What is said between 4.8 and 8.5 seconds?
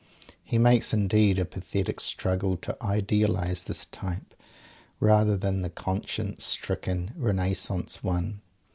rather than the "conscience stricken" Renaissance one.